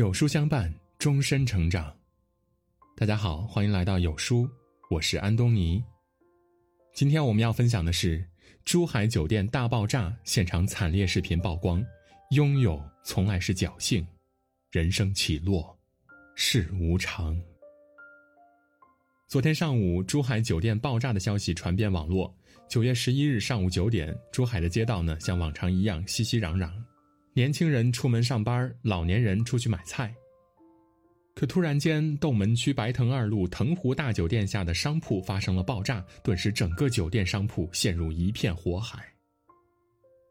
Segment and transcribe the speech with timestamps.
[0.00, 1.94] 有书相伴，终身成长。
[2.96, 4.48] 大家好，欢迎来到有书，
[4.88, 5.84] 我是安东尼。
[6.94, 8.26] 今天我们要分享的是
[8.64, 11.84] 珠海酒店大爆炸现场惨烈视频曝光，
[12.30, 14.06] 拥有从来是侥幸，
[14.70, 15.78] 人生起落
[16.34, 17.38] 是无常。
[19.28, 22.34] 昨天上午，珠海酒店爆炸的消息传遍网络。
[22.70, 26.72] 九月十一日上午九点，珠海的街道呢，像往常一样熙熙攘攘。
[27.32, 30.12] 年轻人出门上班，老年人出去买菜。
[31.36, 39.04] 可突然间，斗门区白藤二路藤湖大酒店下的商铺发生了爆炸，顿时整个酒店商铺陷入一片火海。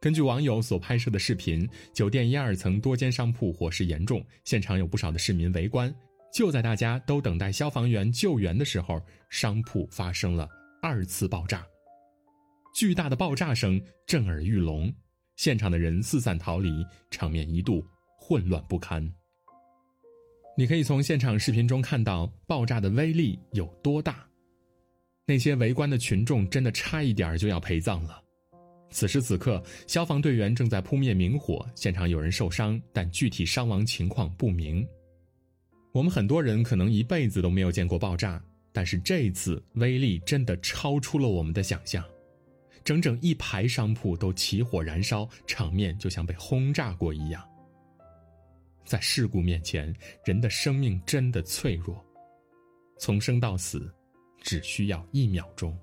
[0.00, 5.94] 根据网友所拍摄的视频，酒店一二层多间商铺火势严重，现场有不少的市民围观。
[6.34, 10.48] 就在大家都等待消防员救援的时候，商铺发生了
[10.82, 11.64] 二次爆炸，
[12.74, 14.92] 巨大的爆炸声震耳欲聋。
[15.38, 17.80] 现场的人四散逃离，场面一度
[18.18, 19.08] 混乱不堪。
[20.56, 24.28] 你可以从现场视频中看到爆炸的威力有多大，
[25.24, 28.20] 那些围观的群众真的差一点就要陪葬了。
[28.90, 34.84] 此时此刻，消防队员正在扑灭明火，现场有人受伤，但具体伤亡情况不明。
[35.92, 42.04] 我们很多人可能一辈子都没有见过爆炸，但是这次威力真的超出了我们的想象。
[42.88, 47.46] 整整一排商铺都起火燃烧，场面就像被轰炸过一样。
[48.82, 49.94] 在事故面前，
[50.24, 52.02] 人的生命真的脆弱，
[52.98, 53.94] 从生到死，
[54.40, 55.78] 只需要一秒钟。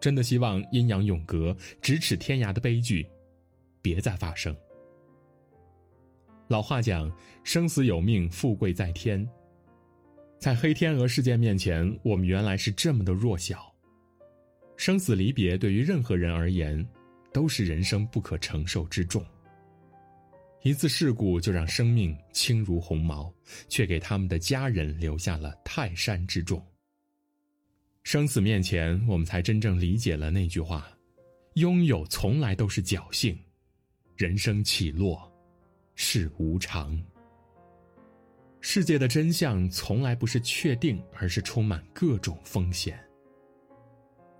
[0.00, 3.08] 真的希望阴阳永隔、咫尺天涯的悲剧，
[3.80, 4.52] 别再发生。
[6.48, 7.08] 老话讲
[7.44, 9.24] ：“生死有命，富贵在天。”
[10.36, 13.72] 在黑天鹅事件面前，我们原来是这么的弱小。
[14.76, 16.86] 生死离别对于任何人而言，
[17.32, 19.24] 都是人生不可承受之重。
[20.62, 23.32] 一次事故就让生命轻如鸿毛，
[23.68, 26.64] 却给他们的家人留下了泰山之重。
[28.02, 30.88] 生死面前，我们才真正理解了那句话：
[31.54, 33.38] 拥有从来都是侥幸，
[34.16, 35.30] 人生起落
[35.94, 36.98] 是无常。
[38.60, 42.98] 世界的真相从来不是确定，而是充满各种风险。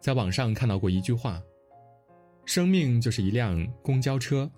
[0.05, 1.43] 在网上看到过一句话
[2.45, 4.51] ：“生命就是一辆公交车，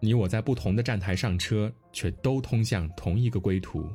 [0.00, 3.86] 你我在不同的站台上车，却都通向同一个归途。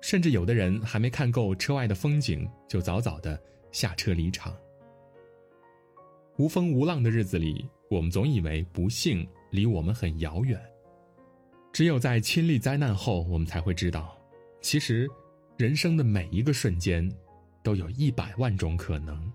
[0.00, 3.38] 甚至有的人还没看够车外的风景，就早早的
[3.70, 4.56] 下车离场。
[6.38, 10.58] 无风无浪的日子里，我们总以为不幸离我们很遥远。
[11.70, 14.16] 只有在亲历灾难后，我们才会知道，
[14.62, 15.06] 其实
[15.58, 17.06] 人生的每一个瞬间，
[17.62, 19.30] 都有一百万种可能。”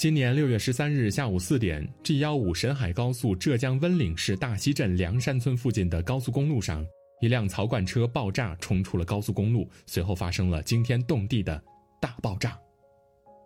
[0.00, 6.82] 今年六月十三日下午四点，G 幺五沈海高速浙江温岭市大溪镇梁山村附近的高速公路上，
[7.20, 11.62] 一辆槽罐车爆炸冲出了高速公路，随后发生了惊天动地的
[12.00, 12.58] 大爆炸，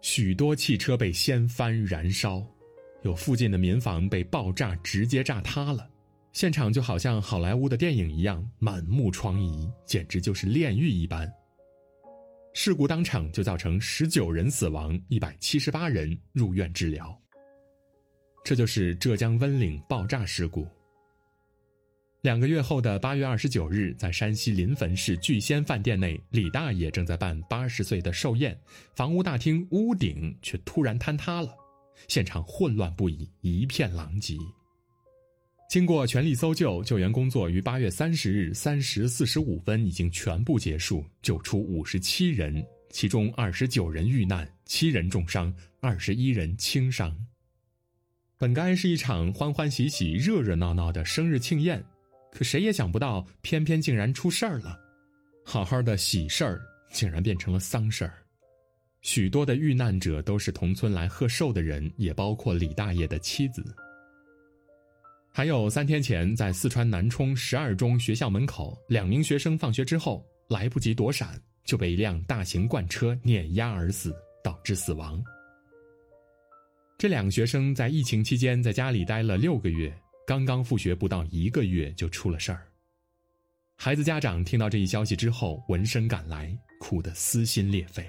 [0.01, 2.41] 许多汽车被掀翻燃烧，
[3.03, 5.91] 有附近的民房被爆炸直接炸塌了，
[6.33, 11.29] 现场就好像好莱坞的电影一样，满目疮痍，简直就是炼狱一般。
[12.57, 17.21] 事故当场就造成十九人死亡，一百七十八人入院治疗。
[18.45, 20.65] 这就是浙江温岭爆炸事故。
[22.23, 28.57] 两个月后的八月二十九日，在山西临汾市聚仙饭店内，李大爷正在办八十岁的寿宴，
[28.95, 31.53] 房屋大厅屋顶却突然坍塌了，
[32.07, 34.39] 现场混乱不已，一片狼藉。
[35.75, 47.13] 经过全力搜救，救援工作于八月三十日三时四十五分已经全部结束，救出五十七人，其中二十九人遇难，七人重伤，二十一人轻伤。
[48.39, 51.85] 本该是一场欢欢喜喜、热热闹闹的生日庆宴，
[52.31, 54.79] 可谁也想不到，偏偏竟然出事儿了。
[55.45, 58.15] 好好的喜事儿，竟然变成了丧事儿。
[59.03, 63.75] 许多的遇难者都是同村来贺寿的人，也包括李大爷的妻子。
[65.37, 74.15] 还有三天前，在四川南充十二中学校门口，两名学生放学之后来不及躲闪，就被一辆大型罐车碾压而死，
[74.45, 75.21] 导致死亡。
[76.97, 79.93] 这两个学生在疫情期间在家里待了六个月，
[80.25, 82.69] 刚刚复学不到一个月就出了事儿。
[83.77, 88.09] 孩子家长听到这一消息之后，闻声赶来，哭得撕心裂肺。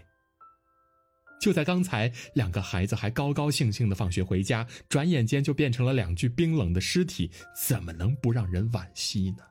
[1.46, 9.44] 就在刚才，两个孩子还高高兴兴的放学回家，转眼间就变成了两具冰冷的尸体，怎么能不让人惋惜呢？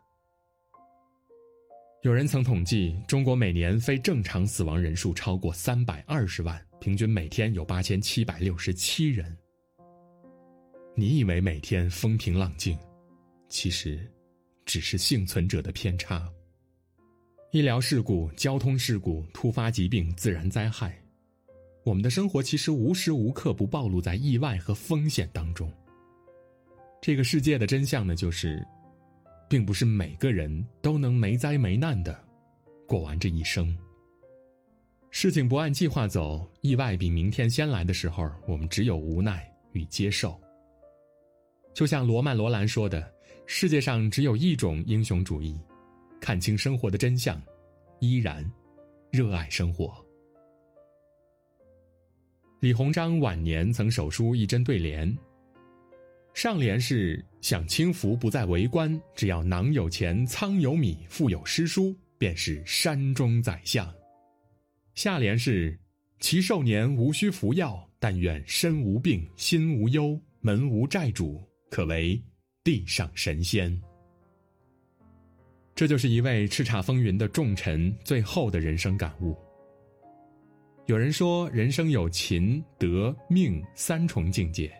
[2.02, 9.38] 有人曾统计，中国每年非正常死亡人数超过三百二十万，平均每天有八千七百六十七人。
[10.96, 12.76] 你以为每天风平浪静，
[13.48, 14.04] 其实
[14.64, 16.28] 只是幸存者的偏差。
[17.52, 21.00] 医疗事故、交通事故、突发疾病、自然灾害，
[21.84, 25.70] 我们的生活其实无时无刻不暴露在意外和风险当中。
[27.00, 28.66] 这个世界的真相呢，就是，
[29.48, 32.18] 并不是每个人都能没灾没难的
[32.88, 33.76] 过完这一生。
[35.10, 40.40] 事情不按计划走，意外比明天先来的时候，我们只有无奈与接受。
[41.74, 43.12] 就像罗曼·罗兰说的
[43.46, 45.60] ：“世界上只有一种英雄主义。”
[46.20, 47.40] 看清生活的真相，
[48.00, 48.50] 依然
[49.10, 50.03] 热爱生活。
[52.64, 55.14] 李鸿章晚年曾手书一针对联，
[56.32, 63.86] 上联是“享清福不再为官，只要囊有钱，仓有米，腹有诗书，便是山中宰相”。
[64.96, 65.78] 下联是
[66.20, 72.18] “其寿年无需服药，但愿身无病，心无忧，门无债主，可为
[72.64, 73.78] 地上神仙”。
[75.76, 79.36] 这就是一位叱咤风云的重臣最后的人生感悟。
[80.86, 84.70] 有人说，人生有勤、德、命三重境界，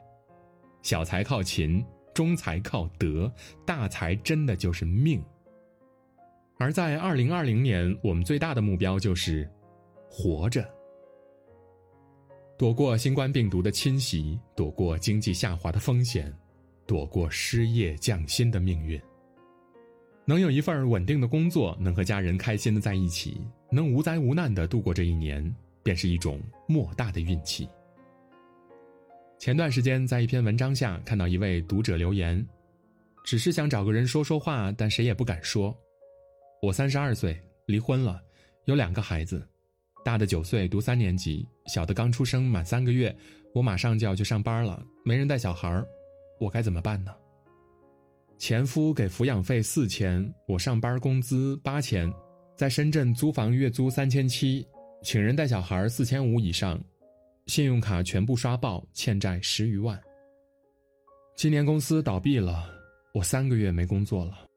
[0.83, 3.33] 小财靠勤，中财靠德，
[3.65, 5.25] 大财真的就是命。
[6.59, 9.51] 而在二零二零年，我们最大的目标就是
[10.11, 10.69] 活着，
[12.59, 16.31] 躲过新冠病毒的侵袭，躲过经济下滑的风险，
[16.87, 19.01] 躲过失业降薪的命运。
[20.27, 23.41] 能有一份稳定的工作，能和家人开心的在一起，
[23.71, 25.55] 能无灾无难的度过这一年，
[25.85, 27.69] 便是一种莫大的运气。
[29.39, 32.45] 前段时间在一篇文章下看到一位读者留言，
[33.25, 35.77] 只是想找个人说说话，但谁也不敢说。
[36.63, 38.23] 我三十二岁，离婚了，
[38.65, 39.47] 有两个孩子，
[40.03, 43.15] 大的九岁读三年级，小的刚出生满三个月，
[43.55, 45.85] 我马上就要去上班了，没人带小孩
[46.41, 47.15] 我该怎么办呢？
[48.39, 52.11] 前夫给抚养费四千，我上班工资八千，
[52.57, 54.67] 在深圳租房月租三千七，
[55.05, 56.83] 请人带小孩四千五以上，
[57.47, 60.03] 信用卡全部刷爆，欠债十余万。
[61.37, 62.71] 今年公司倒闭了，
[63.13, 64.49] 我三个月没工作了，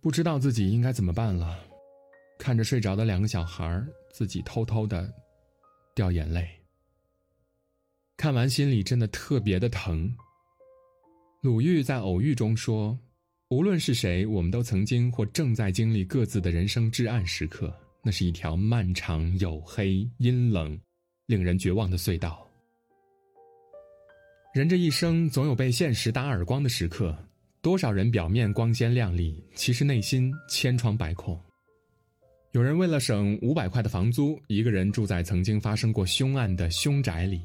[0.00, 1.64] 不知道自己应该怎么办了。
[2.40, 3.80] 看着睡着的两个小孩，
[4.12, 5.08] 自己偷偷的
[5.94, 6.48] 掉眼泪。
[8.16, 10.12] 看完心里真的特别的疼。
[11.40, 12.98] 鲁豫在偶遇中说
[13.48, 17.72] ：“无论是谁，我们都曾经或正在经历各自的人生至暗时刻。
[18.02, 20.78] 那是一条漫长、黝黑、阴冷、
[21.26, 22.46] 令人绝望的隧道。
[24.54, 27.16] 人这一生总有被现实打耳光的时刻。
[27.62, 31.38] 多少人表面光鲜亮丽，其实内心千疮百孔。
[32.52, 37.42] 有人为了省五百块的房租，一个人住在曾经发生过凶案的凶宅里。”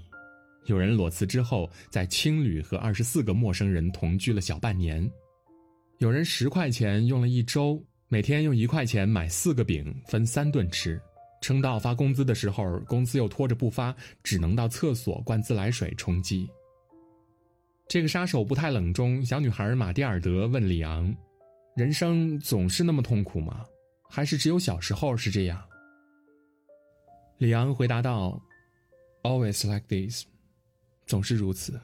[0.68, 5.08] 有人裸辞之后，在青旅和二十四个陌生人同居了小半年；
[6.00, 11.02] 有人十块钱用了一周，每天用一块钱买四个饼，分三顿吃，
[11.42, 16.48] 撑到发工资的时候，公司又拖着不发，只能到厕所灌自来水充饥。
[17.88, 21.16] 这个杀手不太冷中，小女孩马蒂尔德问里昂
[21.76, 23.66] ：“人生总是那么痛苦吗？
[24.08, 25.64] 还是只有小时候是这样？”
[27.38, 28.42] 里昂回答道
[29.24, 30.26] ：“Always like this。”
[31.06, 31.80] 总是如此。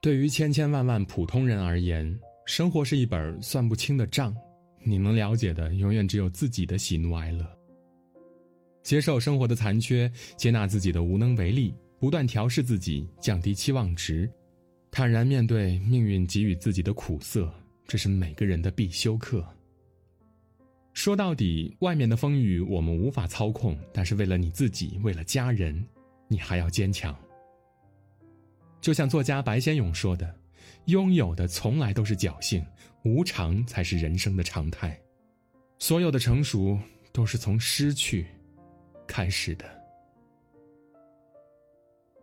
[0.00, 4.34] 对于千千万万普通人而言，生活是一本算不清的账，
[4.84, 7.46] 你能了解的永远只有自己的喜怒哀乐。
[8.82, 14.28] 接受生活的残缺，接纳自己的无能为力，不断调试自己，降低期望值，
[14.90, 17.52] 坦然面对命运给予自己的苦涩，
[17.86, 19.46] 这是每个人的必修课。
[20.94, 25.82] 说到底，外面的风雨我们无法操控，但是为了你自己，为了家人，
[26.28, 27.16] 你还要坚强。
[28.80, 30.34] 就像作家白先勇说的
[30.86, 32.62] ：“拥有的从来都是侥幸，
[33.04, 34.98] 无常才是人生的常态。
[35.78, 36.78] 所有的成熟
[37.12, 38.26] 都是从失去
[39.06, 39.64] 开始的。”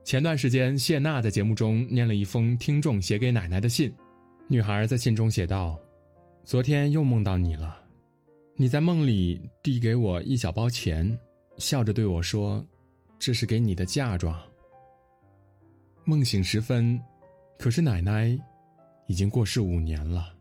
[0.06, 3.94] 前段时间，谢娜在节目中念了一封听众写给奶奶的信。
[4.48, 5.80] 女孩在信中写道
[6.44, 7.80] ：“昨天又梦到你了，
[8.56, 11.16] 你在梦里递给我一小包钱，
[11.58, 12.66] 笑着对我说
[13.20, 14.36] ：‘这是给你的嫁妆。’”
[16.06, 17.00] 梦醒时分，
[17.60, 18.36] 可是奶奶
[19.06, 20.34] 已经过世五年了。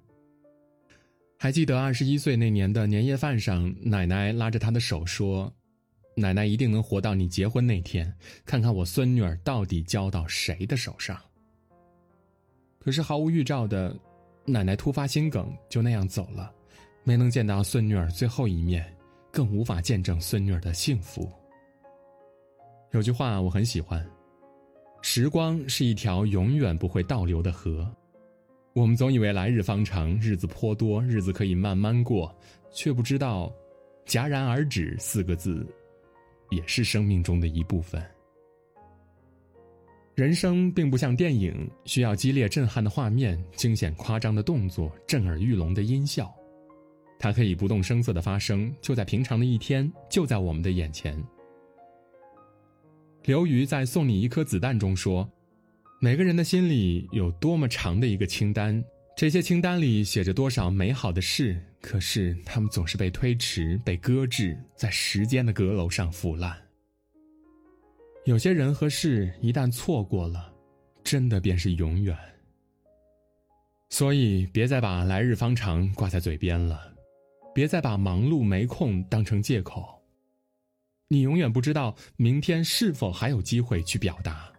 [1.41, 5.51] 还记得二十一岁那年的年夜饭上，奶奶拉着她的手说
[6.17, 8.13] ：“奶奶一定能活到你结婚那天，
[8.45, 11.17] 看看我孙女儿到底交到谁的手上。”
[12.81, 13.97] 可是毫无预兆的，
[14.45, 16.53] 奶奶突发心梗，就那样走了，
[17.05, 18.85] 没能见到孙女儿最后一面，
[19.31, 21.31] 更无法见证孙女儿的幸福。
[22.91, 24.05] 有句话我很喜欢。
[25.03, 27.89] 时光是一条永远不会倒流的河，
[28.75, 32.33] 我们总以为来日方长，日子颇多，日子可以慢慢过，
[32.71, 33.53] 却不知道
[34.07, 35.67] “戛然而止”四个字，
[36.51, 38.01] 也是生命中的一部分。
[40.15, 46.33] 人生并不像电影，需要激烈震撼的画面、惊险夸张的动作、震耳欲聋的音效，
[47.19, 51.21] 它可以不动声色的发生，就在平常的一天，就在我们的眼前。
[53.25, 55.29] 刘瑜在《送你一颗子弹》中说。
[56.01, 58.85] 每个人的心里有多么长的一个清单，
[59.17, 66.57] 这些清单里写着多少美好的事，可是他们总是被推迟、被搁置，在时间的阁楼上腐烂。
[68.25, 70.55] 有些人和事一旦错过了，
[71.03, 72.17] 真的便是永远。
[73.91, 76.95] 所以，别再把“来日方长”挂在嘴边了，
[77.53, 80.01] 别再把忙碌没空当成借口。
[81.09, 84.53] 你永远不知道明天是否还有机会去表达。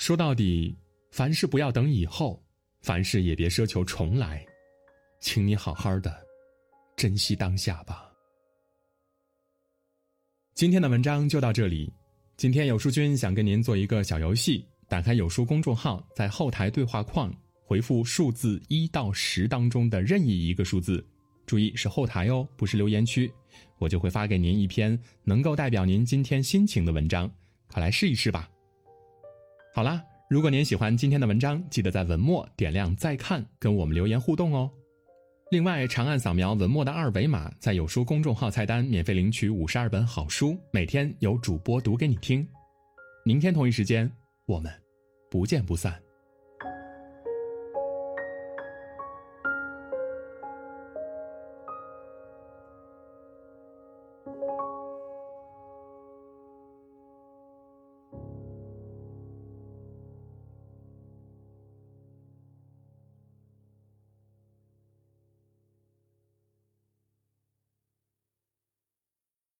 [0.00, 0.74] 说到底，
[1.10, 2.42] 凡事不要等以后，
[2.80, 4.42] 凡事也别奢求重来，
[5.20, 6.26] 请你好好的
[6.96, 8.10] 珍惜当下吧。
[10.54, 11.92] 今天的文章就到这里。
[12.38, 17.30] 今天有书君想跟您做一个小游戏：打开有书公众号，在后台对话框
[17.62, 21.06] 回复数字一到十当中的任意一个数字，
[21.44, 23.30] 注意是后台哦，不是留言区，
[23.76, 27.30] 我就会发给您一篇能够代表您今天心情的文章，
[27.66, 28.48] 快来试一试吧。
[29.72, 34.68] 好啦，如果您喜欢今天的文章，记得在文末点亮再看，跟我们留言互动哦。
[35.52, 42.46] 另外，长按扫描文末的二维码，在有书公众号菜单免费领取五十二本好书，每天有主播读给你听。
[43.24, 44.10] 明天同一时间，
[44.46, 44.72] 我们
[45.30, 46.00] 不见不散。